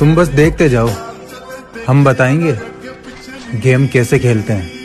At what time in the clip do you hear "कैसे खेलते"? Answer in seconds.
3.86-4.52